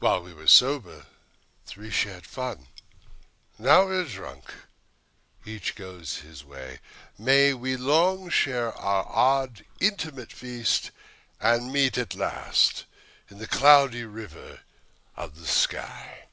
While 0.00 0.24
we 0.24 0.34
were 0.34 0.48
sober, 0.48 1.06
three 1.66 1.90
shared 1.92 2.24
the 2.24 2.28
fun; 2.28 2.66
Now 3.60 3.84
we 3.86 3.94
are 3.98 4.02
drunk, 4.04 4.52
each 5.46 5.76
goes 5.76 6.16
his 6.16 6.44
way. 6.44 6.80
May 7.16 7.54
we 7.54 7.76
long 7.76 8.28
share 8.28 8.72
our 8.72 9.06
odd, 9.06 9.64
inanimate 9.78 10.32
feast, 10.32 10.90
And 11.38 11.72
meet 11.72 11.96
at 11.96 12.16
last 12.16 12.86
on 13.30 13.38
the 13.38 13.46
Cloudy 13.46 14.02
River 14.02 14.62
of 15.14 15.36
the 15.38 15.46
sky. 15.46 16.26